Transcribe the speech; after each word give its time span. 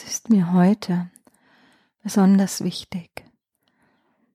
Es 0.00 0.04
ist 0.04 0.30
mir 0.30 0.52
heute 0.52 1.10
besonders 2.04 2.62
wichtig, 2.62 3.24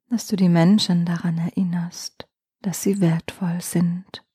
dass 0.09 0.27
du 0.27 0.35
die 0.35 0.49
Menschen 0.49 1.05
daran 1.05 1.37
erinnerst, 1.37 2.27
dass 2.61 2.81
sie 2.81 2.99
wertvoll 2.99 3.61
sind. 3.61 4.25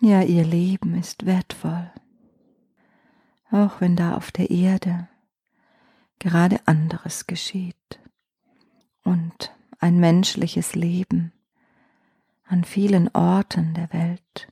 Ja, 0.00 0.22
ihr 0.22 0.44
Leben 0.44 0.94
ist 0.94 1.26
wertvoll, 1.26 1.92
auch 3.50 3.82
wenn 3.82 3.96
da 3.96 4.16
auf 4.16 4.32
der 4.32 4.48
Erde 4.48 5.08
gerade 6.18 6.66
anderes 6.66 7.26
geschieht 7.26 8.00
und 9.04 9.54
ein 9.78 10.00
menschliches 10.00 10.74
Leben 10.74 11.34
an 12.44 12.64
vielen 12.64 13.14
Orten 13.14 13.74
der 13.74 13.92
Welt 13.92 14.50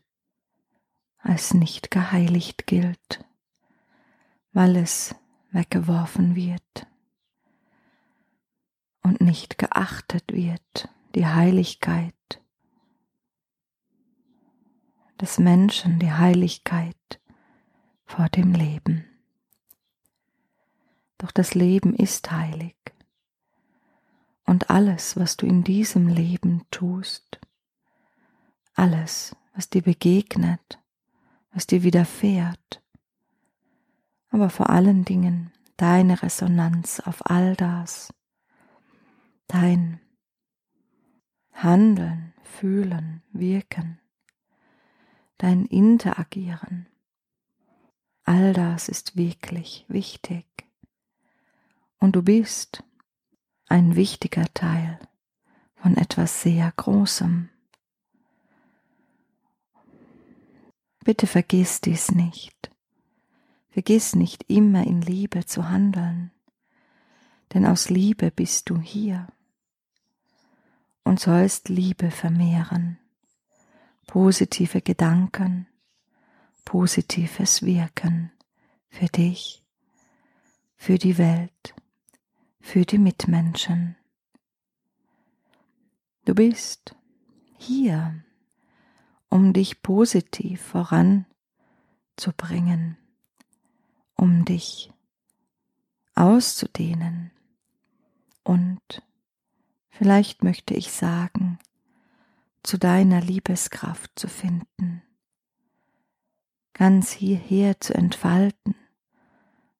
als 1.17 1.55
nicht 1.55 1.91
geheiligt 1.91 2.67
gilt, 2.67 3.25
weil 4.57 4.77
es 4.77 5.15
weggeworfen 5.51 6.35
wird 6.35 6.87
und 9.03 9.21
nicht 9.21 9.59
geachtet 9.59 10.33
wird, 10.33 10.89
die 11.15 11.27
Heiligkeit 11.27 12.15
des 15.21 15.39
Menschen, 15.39 15.99
die 15.99 16.11
Heiligkeit 16.11 17.21
vor 18.07 18.31
dem 18.31 18.55
Leben. 18.55 19.05
Doch 21.19 21.33
das 21.33 21.53
Leben 21.53 21.95
ist 21.95 22.31
heilig 22.31 22.77
und 24.47 24.71
alles, 24.71 25.19
was 25.19 25.37
du 25.37 25.45
in 25.45 25.65
diesem 25.65 26.09
Leben 26.09 26.65
tust, 26.71 27.39
alles, 28.73 29.37
was 29.53 29.69
dir 29.69 29.83
begegnet, 29.83 30.81
was 31.53 31.67
dir 31.67 31.83
widerfährt, 31.83 32.81
aber 34.37 34.51
vor 34.51 34.69
allen 34.69 35.07
Dingen 35.07 35.51
deine 35.79 36.23
Resonanz 36.23 37.01
auf 37.01 37.25
all 37.25 37.57
das, 37.57 38.13
dein 39.47 39.99
Handeln, 41.55 42.35
Fühlen, 42.43 43.23
Wirken, 43.33 43.99
dein 45.39 45.65
Interagieren, 45.65 46.87
all 48.25 48.53
das 48.53 48.91
ist 48.91 49.17
wirklich 49.17 49.87
wichtig. 49.89 50.45
Und 51.99 52.15
du 52.15 52.23
bist 52.23 52.85
ein 53.69 53.97
wichtiger 53.97 54.45
Teil 54.53 54.99
von 55.77 55.97
etwas 55.97 56.43
sehr 56.43 56.71
Großem. 56.77 57.49
Bitte 61.07 61.27
vergiss 61.27 61.81
dies 61.81 62.11
nicht. 62.11 62.76
Vergiss 63.77 64.17
nicht 64.17 64.49
immer 64.49 64.87
in 64.87 65.03
Liebe 65.03 65.45
zu 65.45 65.69
handeln, 65.69 66.31
denn 67.53 67.67
aus 67.67 67.91
Liebe 67.91 68.31
bist 68.31 68.71
du 68.71 68.81
hier 68.81 69.27
und 71.05 71.21
sollst 71.21 71.69
Liebe 71.69 72.11
vermehren, 72.11 72.99
positive 74.07 74.81
Gedanken, 74.81 75.67
positives 76.65 77.61
Wirken 77.61 78.33
für 78.89 79.09
dich, 79.09 79.63
für 80.79 80.97
die 80.97 81.19
Welt, 81.19 81.75
für 82.63 82.87
die 82.87 82.97
Mitmenschen. 82.97 83.95
Du 86.25 86.35
bist 86.35 86.97
hier 87.59 88.25
um 89.29 89.53
dich 89.53 89.83
positiv 89.83 90.63
voranzubringen, 90.63 92.97
um 94.27 94.45
dich 94.45 94.93
auszudehnen 96.17 97.31
und 98.43 98.81
vielleicht 99.89 100.43
möchte 100.43 100.75
ich 100.75 100.91
sagen, 100.91 101.61
zu 102.65 102.77
deiner 102.77 103.21
Liebeskraft 103.21 104.11
zu 104.19 104.27
finden, 104.27 105.03
ganz 106.73 107.13
hierher 107.13 107.81
zu 107.81 107.95
entfalten, 107.95 108.75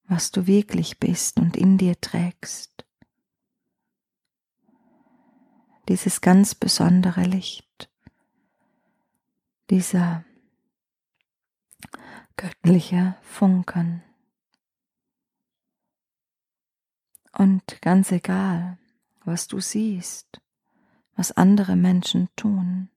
was 0.05 0.31
du 0.31 0.47
wirklich 0.47 1.01
bist 1.01 1.41
und 1.41 1.57
in 1.57 1.77
dir 1.77 2.01
trägst. 2.01 2.87
Dieses 5.89 6.21
ganz 6.21 6.55
besondere 6.55 7.25
Licht 7.25 7.91
dieser 9.71 10.25
göttliche 12.37 13.17
Funken. 13.23 14.05
Und 17.39 17.83
ganz 17.83 18.13
egal, 18.13 18.79
was 19.25 19.47
du 19.47 19.61
siehst, 19.61 20.41
was 21.17 21.33
andere 21.33 21.77
Menschen 21.77 22.31
tun, 22.35 22.89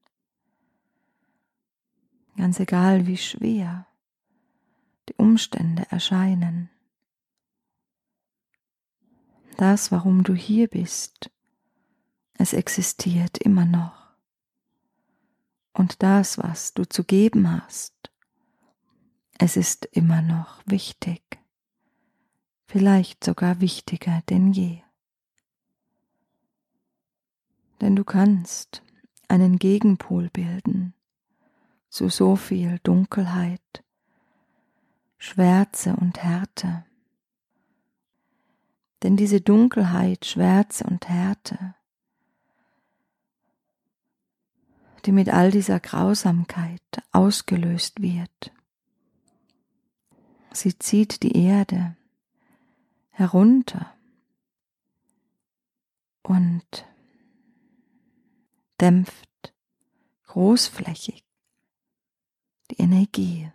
ganz 2.38 2.58
egal, 2.58 3.06
wie 3.06 3.18
schwer 3.18 3.86
die 5.10 5.14
Umstände 5.14 5.86
erscheinen, 5.90 6.70
das, 9.58 9.92
warum 9.92 10.22
du 10.22 10.34
hier 10.34 10.68
bist, 10.68 11.30
es 12.38 12.54
existiert 12.54 13.36
immer 13.36 13.66
noch. 13.66 14.14
Und 15.74 16.02
das, 16.02 16.38
was 16.38 16.72
du 16.72 16.88
zu 16.88 17.04
geben 17.04 17.50
hast, 17.50 18.10
es 19.36 19.58
ist 19.58 19.84
immer 19.92 20.22
noch 20.22 20.62
wichtig, 20.64 21.40
vielleicht 22.70 23.24
sogar 23.24 23.60
wichtiger 23.60 24.22
denn 24.30 24.52
je. 24.52 24.80
Denn 27.80 27.96
du 27.96 28.04
kannst 28.04 28.82
einen 29.26 29.58
Gegenpol 29.58 30.30
bilden 30.30 30.94
zu 31.88 32.08
so 32.08 32.36
viel 32.36 32.78
Dunkelheit, 32.84 33.82
Schwärze 35.18 35.96
und 35.96 36.22
Härte. 36.22 36.84
Denn 39.02 39.16
diese 39.16 39.40
Dunkelheit, 39.40 40.24
Schwärze 40.24 40.84
und 40.84 41.08
Härte 41.08 41.74
die 45.06 45.12
mit 45.12 45.30
all 45.30 45.50
dieser 45.50 45.80
Grausamkeit 45.80 46.82
ausgelöst 47.10 48.02
wird. 48.02 48.52
Sie 50.52 50.78
zieht 50.78 51.22
die 51.22 51.34
Erde 51.42 51.96
herunter 53.20 53.94
und 56.22 56.86
dämpft 58.80 59.54
großflächig 60.24 61.22
die 62.70 62.76
Energie. 62.76 63.52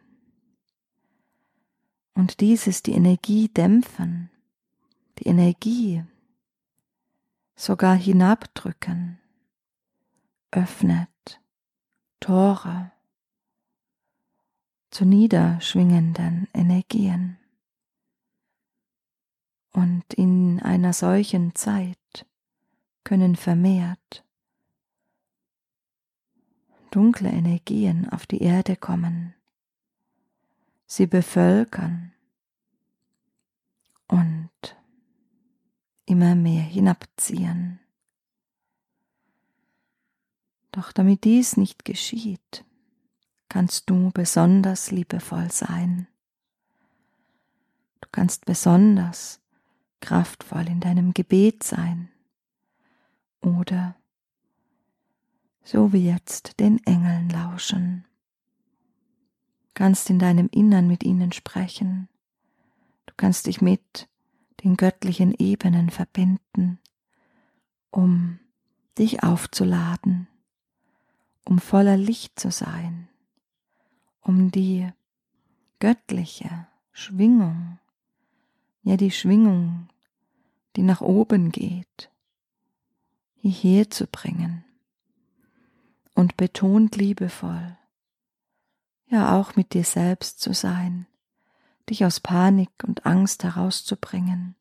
Und 2.14 2.42
dieses, 2.42 2.84
die 2.84 2.92
Energie 2.92 3.50
dämpfen, 3.50 4.30
die 5.18 5.28
Energie 5.28 6.04
sogar 7.56 7.96
hinabdrücken, 7.96 9.20
öffnet 10.52 11.42
Tore 12.20 12.92
zu 14.92 15.06
niederschwingenden 15.06 16.48
Energien. 16.54 17.40
Und 19.76 20.14
in 20.14 20.62
einer 20.62 20.94
solchen 20.94 21.54
Zeit 21.54 22.26
können 23.04 23.36
vermehrt 23.36 24.24
dunkle 26.92 27.30
Energien 27.30 28.08
auf 28.08 28.26
die 28.26 28.42
Erde 28.42 28.78
kommen, 28.78 29.34
sie 30.86 31.08
bevölkern 31.08 32.14
und 34.08 34.50
immer 36.06 36.36
mehr 36.36 36.64
hinabziehen. 36.64 37.82
Doch 40.72 40.94
damit 40.94 41.26
dies 41.26 41.58
nicht 41.58 41.84
geschieht, 41.84 42.64
kannst 43.50 43.90
du 43.90 44.10
besonders 44.14 44.90
liebevoll 44.92 45.52
sein. 45.52 46.08
Du 48.00 48.08
kannst 48.14 48.46
besonders 48.46 49.42
kraftvoll 50.06 50.68
in 50.68 50.80
deinem 50.80 51.16
Gebet 51.16 51.64
sein 51.64 52.10
oder 53.42 53.96
so 55.64 55.94
wie 55.94 56.06
jetzt 56.06 56.60
den 56.60 56.78
Engeln 56.86 57.28
lauschen. 57.30 58.06
Kannst 59.74 60.12
in 60.12 60.20
deinem 60.20 60.48
Innern 60.52 60.88
mit 60.88 61.04
ihnen 61.04 61.32
sprechen. 61.32 62.08
Du 63.08 63.16
kannst 63.18 63.48
dich 63.48 63.62
mit 63.62 64.08
den 64.64 64.78
göttlichen 64.78 65.34
Ebenen 65.34 65.90
verbinden, 65.90 66.80
um 67.90 68.40
dich 69.00 69.24
aufzuladen 69.24 70.28
um 71.48 71.60
voller 71.60 71.96
Licht 71.96 72.40
zu 72.40 72.50
sein, 72.50 73.08
um 74.22 74.50
die 74.50 74.90
göttliche 75.78 76.66
Schwingung 76.92 77.78
ja 78.86 78.96
die 78.98 79.12
Schwingung, 79.12 79.90
die 80.76 80.84
nach 80.84 81.02
oben 81.02 81.52
geht, 81.52 82.12
hierher 83.36 83.90
zu 83.90 84.08
bringen. 84.08 84.64
Und 86.14 86.38
betont 86.38 86.96
liebevoll, 86.96 87.78
ja 89.08 89.38
auch 89.38 89.56
mit 89.58 89.74
dir 89.74 89.84
selbst 89.84 90.40
zu 90.40 90.54
sein, 90.54 91.08
dich 91.90 92.06
aus 92.06 92.22
Panik 92.22 92.72
und 92.84 93.06
Angst 93.06 93.44
herauszubringen. 93.44 94.56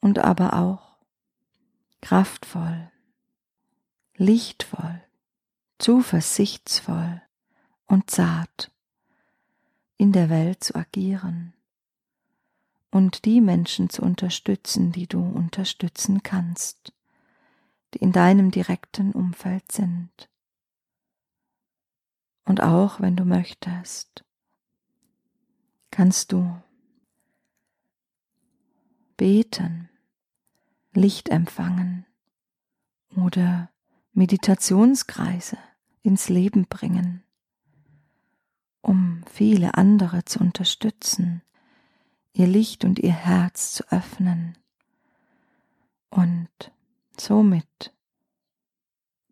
Und 0.00 0.18
aber 0.18 0.54
auch 0.54 0.96
kraftvoll, 2.00 2.90
lichtvoll, 4.16 5.02
zuversichtsvoll 5.78 7.22
und 7.86 8.10
zart 8.10 8.70
in 9.96 10.12
der 10.12 10.30
Welt 10.30 10.64
zu 10.64 10.74
agieren 10.74 11.54
und 12.94 13.24
die 13.24 13.40
Menschen 13.40 13.90
zu 13.90 14.02
unterstützen, 14.02 14.92
die 14.92 15.08
du 15.08 15.20
unterstützen 15.20 16.22
kannst, 16.22 16.92
die 17.92 17.98
in 17.98 18.12
deinem 18.12 18.52
direkten 18.52 19.10
Umfeld 19.10 19.72
sind. 19.72 20.30
Und 22.44 22.62
auch 22.62 23.00
wenn 23.00 23.16
du 23.16 23.24
möchtest, 23.24 24.24
kannst 25.90 26.30
du 26.30 26.62
beten, 29.16 29.88
Licht 30.92 31.30
empfangen 31.30 32.06
oder 33.16 33.70
Meditationskreise 34.12 35.58
ins 36.02 36.28
Leben 36.28 36.68
bringen, 36.68 37.24
um 38.82 39.24
viele 39.26 39.74
andere 39.74 40.24
zu 40.24 40.38
unterstützen, 40.38 41.42
ihr 42.34 42.48
Licht 42.48 42.84
und 42.84 42.98
ihr 42.98 43.12
Herz 43.12 43.72
zu 43.72 43.84
öffnen 43.90 44.58
und 46.10 46.50
somit 47.18 47.94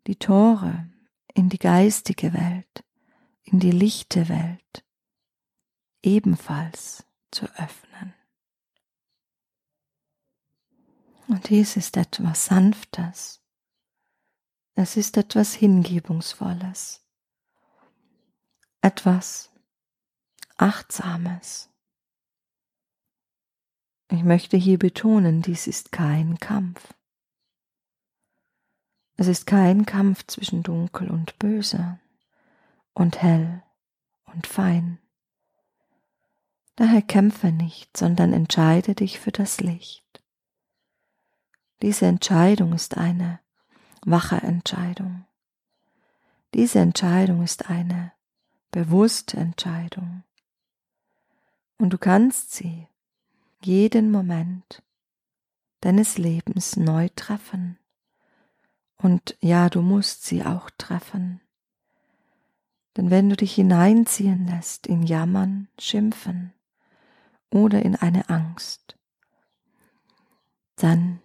die 0.07 0.15
Tore 0.15 0.89
in 1.33 1.49
die 1.49 1.59
geistige 1.59 2.33
Welt, 2.33 2.83
in 3.43 3.59
die 3.59 3.71
lichte 3.71 4.29
Welt 4.29 4.85
ebenfalls 6.01 7.05
zu 7.31 7.45
öffnen. 7.57 8.13
Und 11.27 11.49
dies 11.49 11.77
ist 11.77 11.97
etwas 11.97 12.45
Sanftes, 12.45 13.41
es 14.75 14.97
ist 14.97 15.17
etwas 15.17 15.53
Hingebungsvolles, 15.53 17.05
etwas 18.81 19.51
Achtsames. 20.57 21.72
Ich 24.13 24.23
möchte 24.23 24.57
hier 24.57 24.77
betonen, 24.77 25.41
dies 25.41 25.65
ist 25.65 25.91
kein 25.91 26.37
Kampf. 26.37 26.93
Es 29.17 29.25
ist 29.25 29.47
kein 29.47 29.87
Kampf 29.87 30.27
zwischen 30.27 30.61
dunkel 30.61 31.09
und 31.09 31.39
böse 31.39 31.99
und 32.93 33.23
hell 33.23 33.63
und 34.25 34.45
fein. 34.45 34.99
Daher 36.75 37.01
kämpfe 37.01 37.51
nicht, 37.51 37.97
sondern 37.97 38.33
entscheide 38.33 38.93
dich 38.93 39.19
für 39.19 39.31
das 39.31 39.61
Licht. 39.61 40.23
Diese 41.81 42.05
Entscheidung 42.05 42.73
ist 42.73 42.97
eine 42.97 43.39
wache 44.05 44.37
Entscheidung. 44.37 45.25
Diese 46.53 46.77
Entscheidung 46.77 47.41
ist 47.41 47.67
eine 47.67 48.11
bewusste 48.69 49.37
Entscheidung. 49.37 50.23
Und 51.79 51.93
du 51.93 51.97
kannst 51.97 52.51
sie 52.51 52.87
jeden 53.65 54.11
Moment 54.11 54.83
deines 55.81 56.17
Lebens 56.17 56.77
neu 56.77 57.09
treffen. 57.15 57.77
Und 58.97 59.37
ja, 59.41 59.69
du 59.69 59.81
musst 59.81 60.25
sie 60.25 60.43
auch 60.43 60.69
treffen. 60.77 61.41
Denn 62.95 63.09
wenn 63.09 63.29
du 63.29 63.35
dich 63.35 63.55
hineinziehen 63.55 64.47
lässt 64.47 64.87
in 64.87 65.03
Jammern, 65.03 65.67
Schimpfen 65.79 66.53
oder 67.51 67.83
in 67.83 67.95
eine 67.95 68.29
Angst, 68.29 68.97
dann 70.75 71.21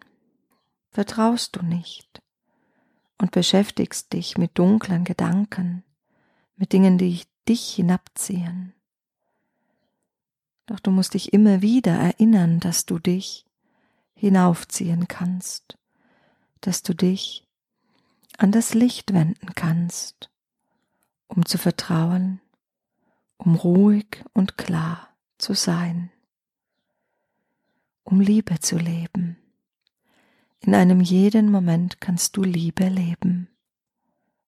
vertraust 0.90 1.56
du 1.56 1.62
nicht 1.62 2.22
und 3.18 3.30
beschäftigst 3.30 4.12
dich 4.12 4.38
mit 4.38 4.58
dunklen 4.58 5.04
Gedanken, 5.04 5.84
mit 6.56 6.72
Dingen, 6.72 6.98
die 6.98 7.22
dich 7.48 7.74
hinabziehen. 7.74 8.74
Doch 10.68 10.80
du 10.80 10.90
musst 10.90 11.14
dich 11.14 11.32
immer 11.32 11.62
wieder 11.62 11.92
erinnern, 11.92 12.60
dass 12.60 12.84
du 12.84 12.98
dich 12.98 13.46
hinaufziehen 14.14 15.08
kannst, 15.08 15.78
dass 16.60 16.82
du 16.82 16.94
dich 16.94 17.46
an 18.36 18.52
das 18.52 18.74
Licht 18.74 19.14
wenden 19.14 19.54
kannst, 19.54 20.30
um 21.26 21.46
zu 21.46 21.56
vertrauen, 21.56 22.42
um 23.38 23.54
ruhig 23.54 24.22
und 24.34 24.58
klar 24.58 25.08
zu 25.38 25.54
sein, 25.54 26.10
um 28.04 28.20
Liebe 28.20 28.60
zu 28.60 28.76
leben. 28.76 29.38
In 30.60 30.74
einem 30.74 31.00
jeden 31.00 31.50
Moment 31.50 31.98
kannst 31.98 32.36
du 32.36 32.42
Liebe 32.42 32.88
leben. 32.88 33.48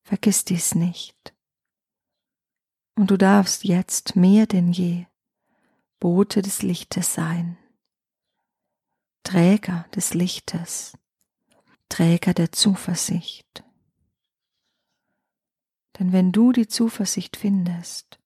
Vergiss 0.02 0.44
dies 0.44 0.74
nicht. 0.74 1.32
Und 2.94 3.10
du 3.10 3.16
darfst 3.16 3.64
jetzt 3.64 4.16
mehr 4.16 4.46
denn 4.46 4.72
je 4.72 5.06
Bote 6.00 6.40
des 6.40 6.62
Lichtes 6.62 7.12
sein, 7.12 7.58
Träger 9.22 9.84
des 9.94 10.14
Lichtes, 10.14 10.96
Träger 11.90 12.32
der 12.32 12.52
Zuversicht. 12.52 13.62
Denn 15.98 16.12
wenn 16.14 16.32
du 16.32 16.52
die 16.52 16.68
Zuversicht 16.68 17.36
findest, 17.36 18.18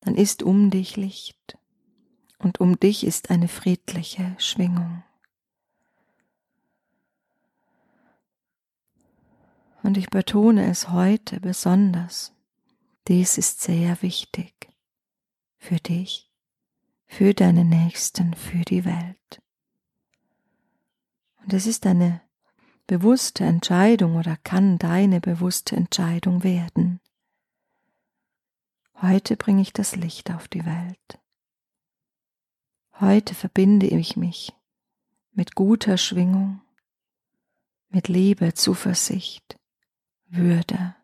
dann 0.00 0.14
ist 0.14 0.42
um 0.42 0.70
dich 0.70 0.96
Licht 0.96 1.58
und 2.38 2.60
um 2.60 2.80
dich 2.80 3.04
ist 3.04 3.28
eine 3.28 3.48
friedliche 3.48 4.34
Schwingung. 4.38 5.04
Und 9.82 9.98
ich 9.98 10.08
betone 10.08 10.70
es 10.70 10.88
heute 10.88 11.40
besonders. 11.40 12.32
Dies 13.06 13.36
ist 13.36 13.60
sehr 13.60 14.00
wichtig 14.00 14.69
für 15.60 15.76
dich, 15.76 16.28
für 17.06 17.34
deine 17.34 17.64
Nächsten, 17.64 18.34
für 18.34 18.62
die 18.62 18.84
Welt. 18.84 19.42
Und 21.42 21.52
es 21.52 21.66
ist 21.66 21.86
eine 21.86 22.22
bewusste 22.86 23.44
Entscheidung 23.44 24.16
oder 24.16 24.36
kann 24.38 24.78
deine 24.78 25.20
bewusste 25.20 25.76
Entscheidung 25.76 26.42
werden. 26.42 27.00
Heute 29.00 29.36
bringe 29.36 29.62
ich 29.62 29.72
das 29.72 29.94
Licht 29.94 30.30
auf 30.32 30.48
die 30.48 30.64
Welt. 30.64 31.20
Heute 32.98 33.34
verbinde 33.34 33.86
ich 33.86 34.16
mich 34.16 34.52
mit 35.32 35.54
guter 35.54 35.96
Schwingung, 35.98 36.60
mit 37.88 38.08
Liebe, 38.08 38.54
Zuversicht, 38.54 39.58
würde. 40.26 40.96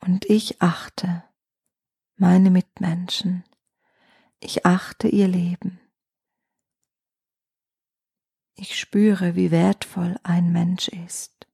Und 0.00 0.24
ich 0.26 0.60
achte 0.60 1.23
meine 2.16 2.50
Mitmenschen. 2.50 3.44
Ich 4.40 4.66
achte 4.66 5.08
ihr 5.08 5.28
Leben. 5.28 5.80
Ich 8.56 8.78
spüre, 8.78 9.34
wie 9.34 9.50
wertvoll 9.50 10.18
ein 10.22 10.52
Mensch 10.52 10.88
ist, 10.88 11.48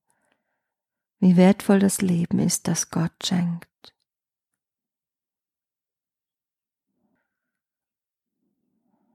wie 1.18 1.36
wertvoll 1.36 1.78
das 1.78 2.02
Leben 2.02 2.38
ist, 2.38 2.68
das 2.68 2.90
Gott 2.90 3.14
schenkt. 3.24 3.68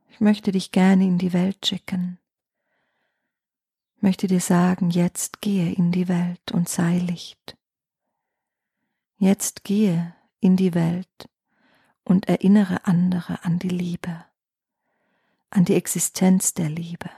Ich 0.09 0.19
möchte 0.19 0.51
dich 0.51 0.71
gerne 0.71 1.03
in 1.03 1.17
die 1.17 1.33
Welt 1.33 1.65
schicken, 1.65 2.19
möchte 3.97 4.27
dir 4.27 4.39
sagen, 4.39 4.89
jetzt 4.89 5.41
gehe 5.41 5.73
in 5.73 5.91
die 5.91 6.07
Welt 6.07 6.51
und 6.53 6.69
sei 6.69 6.99
Licht. 6.99 7.57
Jetzt 9.17 9.63
gehe 9.63 10.15
in 10.39 10.55
die 10.55 10.73
Welt 10.73 11.29
und 12.05 12.29
erinnere 12.29 12.85
andere 12.85 13.43
an 13.43 13.59
die 13.59 13.69
Liebe, 13.69 14.23
an 15.49 15.65
die 15.65 15.73
Existenz 15.73 16.53
der 16.53 16.69
Liebe, 16.69 17.09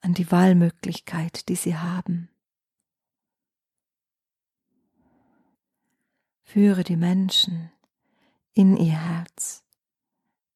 an 0.00 0.12
die 0.12 0.30
Wahlmöglichkeit, 0.30 1.48
die 1.48 1.56
sie 1.56 1.76
haben. 1.76 2.28
Führe 6.42 6.84
die 6.84 6.96
Menschen 6.96 7.70
in 8.52 8.76
ihr 8.76 8.98
Herz, 8.98 9.64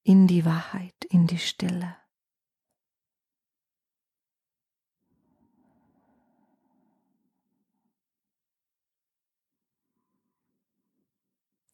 in 0.02 0.26
die 0.26 0.44
Wahrheit, 0.44 1.04
in 1.08 1.26
die 1.26 1.38
Stille. 1.38 1.96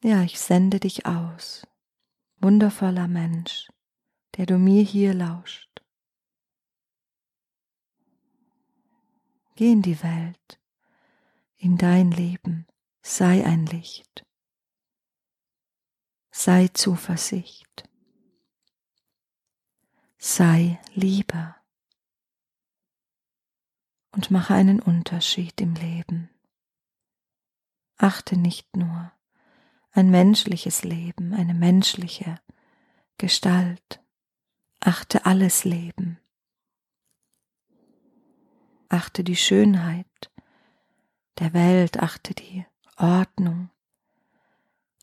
Ja, 0.06 0.22
ich 0.22 0.38
sende 0.38 0.78
dich 0.78 1.04
aus 1.04 1.66
wundervoller 2.36 3.08
Mensch, 3.08 3.68
der 4.36 4.46
du 4.46 4.56
mir 4.56 4.84
hier 4.84 5.12
lauscht. 5.12 5.82
Geh 9.56 9.72
in 9.72 9.82
die 9.82 10.00
Welt, 10.04 10.60
in 11.56 11.76
dein 11.76 12.12
Leben, 12.12 12.68
sei 13.02 13.44
ein 13.44 13.66
Licht, 13.66 14.24
sei 16.30 16.68
Zuversicht, 16.68 17.88
sei 20.18 20.80
Liebe 20.94 21.56
und 24.12 24.30
mache 24.30 24.54
einen 24.54 24.78
Unterschied 24.78 25.60
im 25.60 25.74
Leben. 25.74 26.30
Achte 27.96 28.36
nicht 28.36 28.76
nur 28.76 29.10
ein 29.96 30.10
menschliches 30.10 30.84
Leben, 30.84 31.32
eine 31.32 31.54
menschliche 31.54 32.38
Gestalt, 33.16 34.02
achte 34.80 35.24
alles 35.24 35.64
Leben. 35.64 36.18
Achte 38.90 39.24
die 39.24 39.36
Schönheit 39.36 40.30
der 41.38 41.54
Welt, 41.54 41.98
achte 41.98 42.34
die 42.34 42.66
Ordnung, 42.98 43.70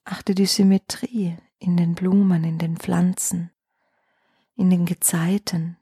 achte 0.04 0.36
die 0.36 0.46
Symmetrie 0.46 1.38
in 1.58 1.76
den 1.76 1.96
Blumen, 1.96 2.44
in 2.44 2.60
den 2.60 2.78
Pflanzen, 2.78 3.52
in 4.56 4.70
den 4.70 4.86
Gezeiten, 4.86 5.78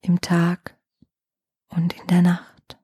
im 0.00 0.20
Tag 0.20 0.76
und 1.68 1.92
in 1.92 2.06
der 2.08 2.22
Nacht. 2.22 2.78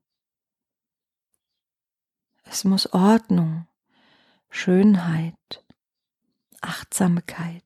Es 2.45 2.65
muss 2.65 2.93
Ordnung, 2.93 3.67
Schönheit, 4.50 5.64
Achtsamkeit 6.61 7.64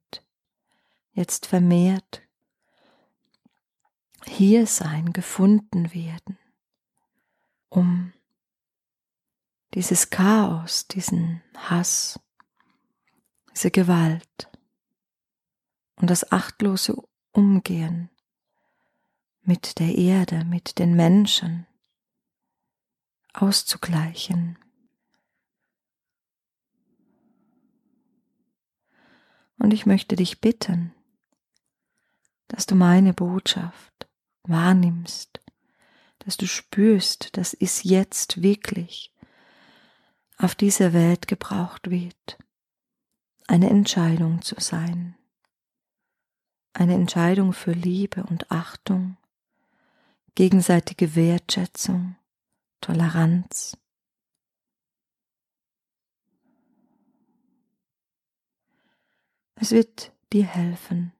jetzt 1.12 1.46
vermehrt 1.46 2.22
hier 4.26 4.66
sein, 4.66 5.12
gefunden 5.12 5.92
werden, 5.94 6.38
um 7.68 8.12
dieses 9.74 10.10
Chaos, 10.10 10.86
diesen 10.86 11.42
Hass, 11.56 12.20
diese 13.52 13.70
Gewalt 13.70 14.48
und 15.96 16.10
das 16.10 16.30
achtlose 16.32 16.96
Umgehen 17.32 18.10
mit 19.42 19.78
der 19.78 19.94
Erde, 19.96 20.44
mit 20.44 20.78
den 20.78 20.94
Menschen 20.94 21.66
auszugleichen. 23.32 24.58
Und 29.58 29.72
ich 29.72 29.86
möchte 29.86 30.16
dich 30.16 30.40
bitten, 30.40 30.94
dass 32.48 32.66
du 32.66 32.74
meine 32.74 33.14
Botschaft 33.14 34.08
wahrnimmst, 34.42 35.40
dass 36.20 36.36
du 36.36 36.46
spürst, 36.46 37.36
dass 37.36 37.54
es 37.54 37.82
jetzt 37.82 38.42
wirklich 38.42 39.12
auf 40.38 40.54
dieser 40.54 40.92
Welt 40.92 41.28
gebraucht 41.28 41.90
wird, 41.90 42.38
eine 43.46 43.70
Entscheidung 43.70 44.42
zu 44.42 44.56
sein, 44.58 45.16
eine 46.72 46.94
Entscheidung 46.94 47.52
für 47.52 47.72
Liebe 47.72 48.24
und 48.24 48.50
Achtung, 48.50 49.16
gegenseitige 50.34 51.14
Wertschätzung, 51.14 52.16
Toleranz. 52.80 53.76
Es 59.64 59.70
wird 59.70 60.12
dir 60.30 60.44
helfen, 60.44 61.14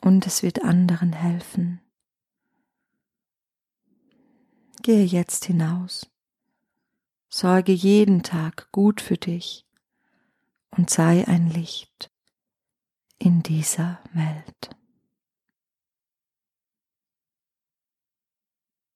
und 0.00 0.26
es 0.26 0.42
wird 0.42 0.62
anderen 0.62 1.12
helfen. 1.12 1.82
Gehe 4.80 5.04
jetzt 5.04 5.44
hinaus, 5.44 6.10
sorge 7.28 7.72
jeden 7.72 8.22
Tag 8.22 8.72
gut 8.72 9.02
für 9.02 9.18
dich 9.18 9.66
und 10.70 10.88
sei 10.88 11.28
ein 11.28 11.50
Licht 11.50 12.10
in 13.18 13.42
dieser 13.42 14.00
Welt. 14.14 14.70